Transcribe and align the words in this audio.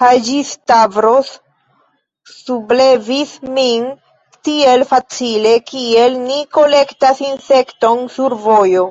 Haĝi-Stavros 0.00 1.30
sublevis 2.34 3.32
min 3.56 3.88
tiel 4.48 4.84
facile, 4.92 5.54
kiel 5.72 6.14
ni 6.28 6.36
kolektas 6.58 7.24
insekton 7.30 8.04
sur 8.18 8.38
vojo. 8.46 8.86